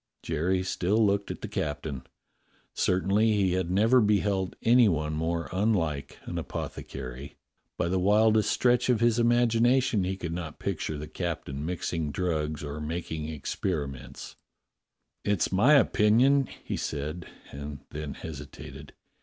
[0.23, 2.07] Jerry still looked at the captain.
[2.73, 7.35] Certainly he had never beheld any one more unlike an apothecary.
[7.77, 12.09] By the widest stretch of his imagination he could not pic ture the captain mixing
[12.11, 14.35] drugs or making experiments.
[15.23, 18.93] "It's my opinion" he said, and then hesitated.